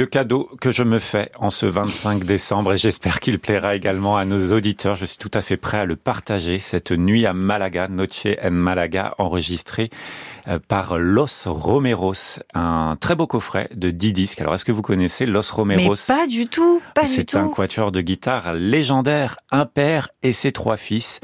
le 0.00 0.06
cadeau 0.06 0.48
que 0.62 0.72
je 0.72 0.82
me 0.82 0.98
fais 0.98 1.30
en 1.38 1.50
ce 1.50 1.66
25 1.66 2.24
décembre 2.24 2.72
et 2.72 2.78
j'espère 2.78 3.20
qu'il 3.20 3.38
plaira 3.38 3.74
également 3.74 4.16
à 4.16 4.24
nos 4.24 4.50
auditeurs. 4.50 4.94
Je 4.94 5.04
suis 5.04 5.18
tout 5.18 5.30
à 5.34 5.42
fait 5.42 5.58
prêt 5.58 5.76
à 5.76 5.84
le 5.84 5.94
partager 5.94 6.58
cette 6.58 6.90
nuit 6.90 7.26
à 7.26 7.34
Malaga, 7.34 7.86
Noche 7.86 8.26
en 8.42 8.50
Malaga, 8.50 9.14
enregistrée 9.18 9.90
euh, 10.48 10.58
par 10.58 10.98
Los 10.98 11.44
Romeros, 11.44 12.40
un 12.54 12.96
très 12.98 13.14
beau 13.14 13.26
coffret 13.26 13.68
de 13.74 13.90
10 13.90 14.14
disques. 14.14 14.40
Alors 14.40 14.54
est-ce 14.54 14.64
que 14.64 14.72
vous 14.72 14.80
connaissez 14.80 15.26
Los 15.26 15.52
Romeros? 15.52 15.96
Mais 16.08 16.14
pas 16.14 16.26
du 16.26 16.46
tout, 16.46 16.80
pas 16.94 17.02
du 17.02 17.08
tout. 17.08 17.14
C'est 17.14 17.36
un 17.36 17.48
quatuor 17.48 17.92
de 17.92 18.00
guitare 18.00 18.54
légendaire, 18.54 19.36
un 19.50 19.66
père 19.66 20.08
et 20.22 20.32
ses 20.32 20.52
trois 20.52 20.78
fils 20.78 21.20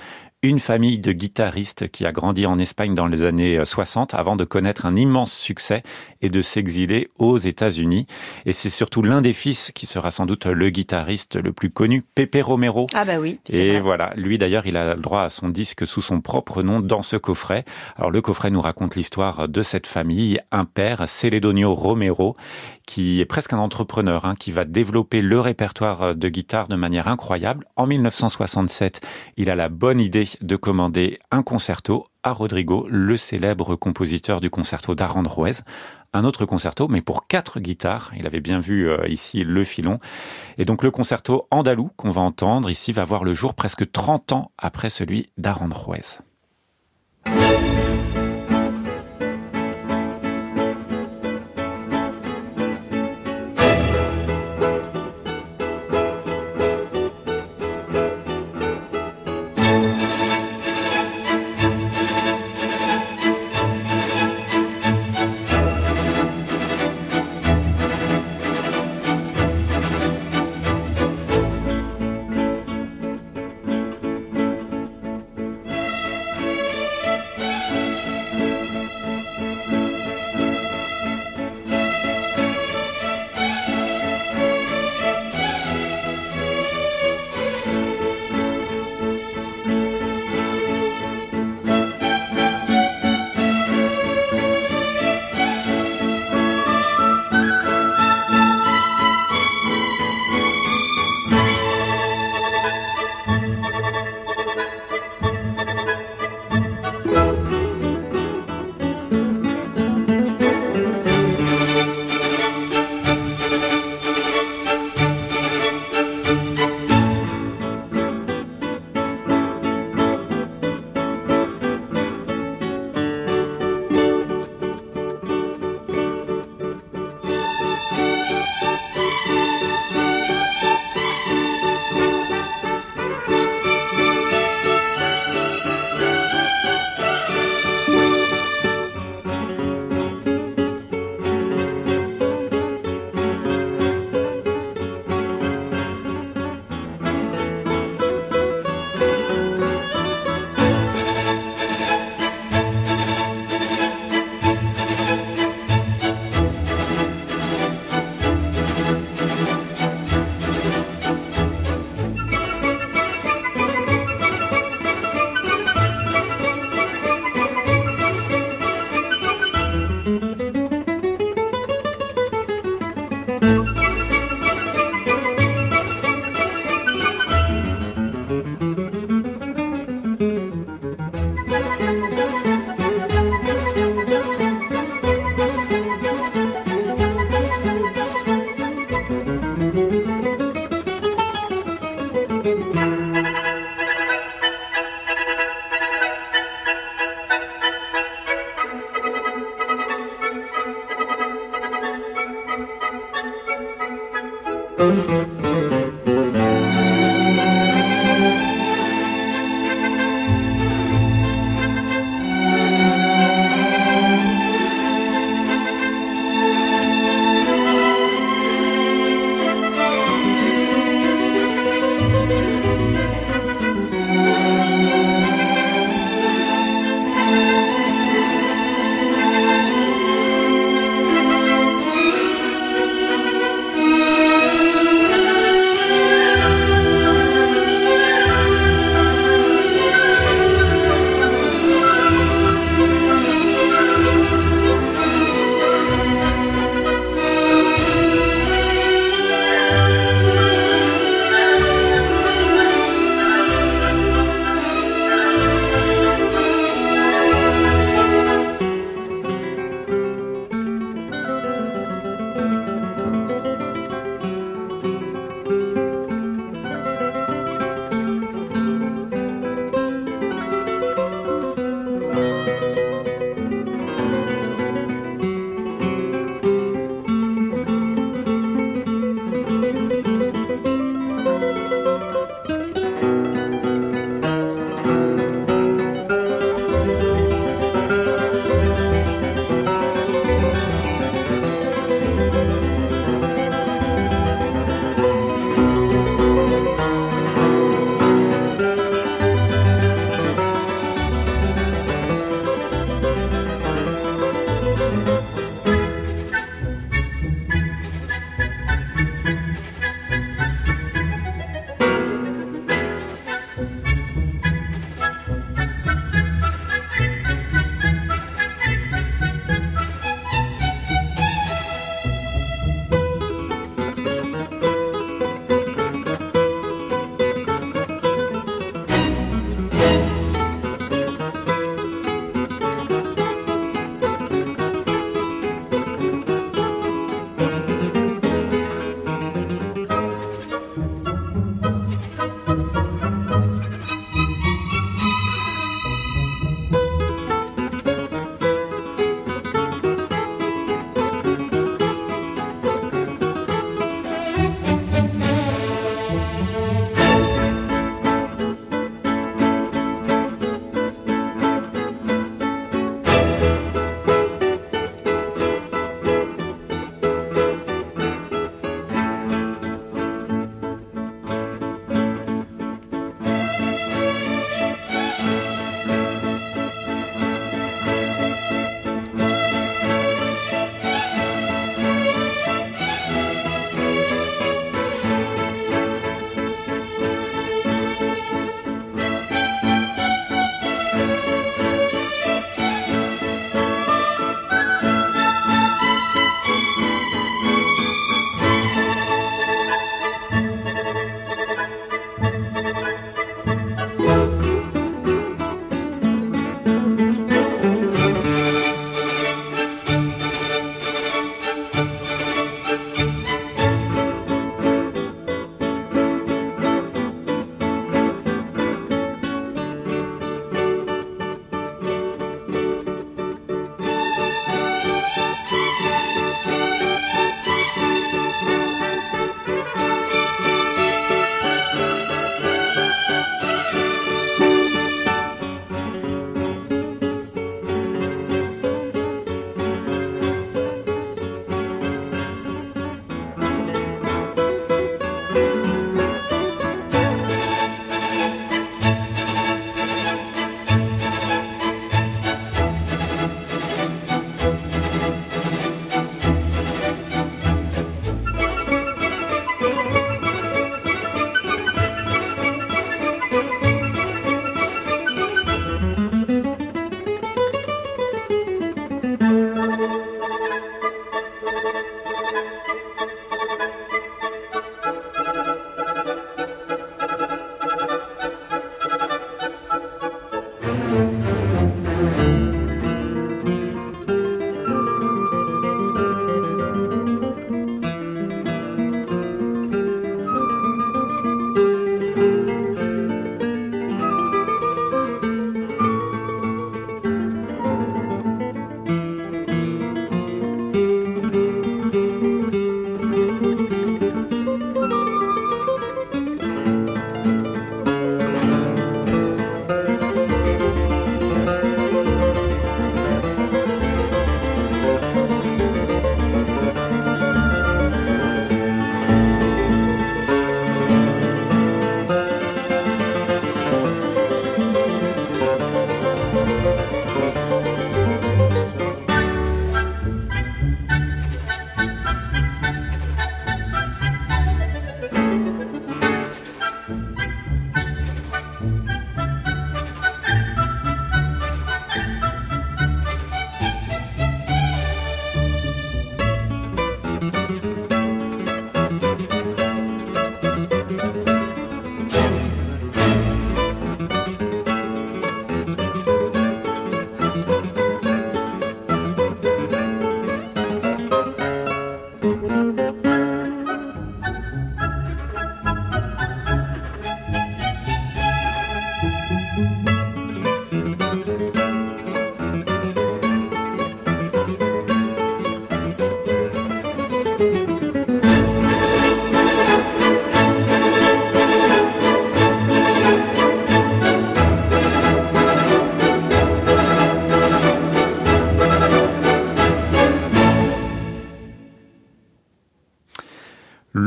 une 0.47 0.59
famille 0.61 0.99
de 0.99 1.13
guitaristes 1.13 1.89
qui 1.89 2.07
a 2.07 2.13
grandi 2.13 2.47
en 2.47 2.59
Espagne 2.59 2.95
dans 2.95 3.07
les 3.07 3.25
années 3.25 3.61
60 3.65 4.15
euh, 4.15 4.17
avant 4.17 4.37
de 4.37 4.45
connaître 4.45 4.87
un 4.87 4.95
immense 4.95 5.33
succès 5.33 5.83
et 6.23 6.31
de 6.31 6.41
s'exiler 6.41 7.09
aux 7.19 7.39
États-Unis. 7.39 8.07
Et 8.45 8.53
c'est 8.53 8.71
surtout 8.71 9.03
l'un 9.03 9.21
des 9.21 9.33
fils 9.33 9.73
qui 9.75 9.87
sera 9.87 10.11
sans 10.11 10.27
doute 10.27 10.47
le 10.47 10.71
guitariste 10.71 11.37
le 11.37 11.53
plus 11.53 11.71
connu, 11.71 12.03
Pepe 12.15 12.39
Romero. 12.43 12.87
Ah 12.95 13.05
bah 13.05 13.19
oui. 13.19 13.41
Et 13.49 13.73
vrai. 13.73 13.81
voilà, 13.81 14.13
lui 14.17 14.39
d'ailleurs, 14.39 14.67
il 14.67 14.77
a 14.77 14.95
le 14.95 15.01
droit 15.01 15.23
à 15.23 15.29
son 15.31 15.49
disque 15.49 15.87
sous 15.87 16.03
son 16.03 16.21
propre 16.21 16.63
nom 16.63 16.81
dans 16.81 17.03
ce 17.03 17.17
coffret. 17.17 17.65
Alors 17.97 18.11
le 18.11 18.23
coffret 18.23 18.51
nous 18.51 18.61
raconte 18.61 18.95
l'histoire 18.95 19.49
de 19.49 19.63
cette 19.63 19.87
famille, 19.87 20.39
un 20.53 20.65
père, 20.65 21.09
Celedonio 21.09 21.75
Romero, 21.75 22.37
qui 22.87 23.21
est 23.21 23.27
presque 23.27 23.53
un 23.53 23.59
entrepreneur, 23.59 24.25
hein, 24.25 24.35
qui 24.39 24.53
va 24.53 24.65
développer 24.65 25.23
le 25.23 25.41
répertoire 25.41 26.15
de 26.15 26.29
guitare 26.29 26.69
de 26.69 26.77
manière 26.77 27.09
incroyable. 27.09 27.67
En 27.77 27.87
1967, 27.87 29.01
il 29.37 29.51
a 29.51 29.57
la 29.57 29.69
bonne 29.69 30.01
idée 30.01 30.29
de 30.41 30.57
commander 30.57 31.19
un 31.31 31.43
concerto 31.43 32.07
à 32.23 32.33
Rodrigo, 32.33 32.87
le 32.91 33.17
célèbre 33.17 33.77
compositeur 33.77 34.41
du 34.41 34.51
concerto 34.51 34.95
d'Arandroez. 34.95 35.63
Un 36.13 36.25
autre 36.25 36.45
concerto, 36.45 36.89
mais 36.89 37.03
pour 37.03 37.27
quatre 37.27 37.61
guitares. 37.61 38.13
Il 38.17 38.27
avait 38.27 38.41
bien 38.41 38.59
vu 38.59 38.89
euh, 38.89 39.07
ici 39.09 39.45
le 39.45 39.65
filon. 39.65 39.99
Et 40.59 40.65
donc 40.65 40.83
le 40.83 40.91
concerto 40.91 41.47
andalou 41.51 41.91
qu'on 41.97 42.11
va 42.11 42.23
entendre 42.23 42.71
ici 42.71 42.93
va 42.93 43.05
voir 43.05 43.25
le 43.25 43.35
jour 43.35 43.55
presque 43.55 43.91
30 43.91 44.33
ans 44.33 44.51
après 44.59 44.91
celui 44.91 45.27
d'Arandroez. 45.37 46.19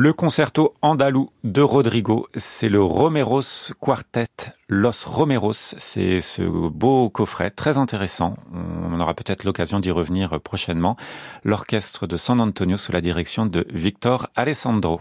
Le 0.01 0.13
concerto 0.13 0.73
andalou 0.81 1.29
de 1.43 1.61
Rodrigo, 1.61 2.25
c'est 2.33 2.69
le 2.69 2.81
Romeros 2.81 3.73
Quartet 3.81 4.53
Los 4.69 5.05
Romeros. 5.05 5.51
C'est 5.77 6.21
ce 6.21 6.41
beau 6.43 7.09
coffret 7.09 7.49
très 7.49 7.77
intéressant. 7.77 8.37
On 8.53 8.97
aura 8.99 9.13
peut-être 9.13 9.43
l'occasion 9.43 9.81
d'y 9.81 9.91
revenir 9.91 10.39
prochainement. 10.39 10.95
L'orchestre 11.43 12.07
de 12.07 12.15
San 12.15 12.39
Antonio 12.39 12.77
sous 12.77 12.93
la 12.93 13.01
direction 13.01 13.45
de 13.45 13.65
Victor 13.71 14.29
Alessandro. 14.35 14.97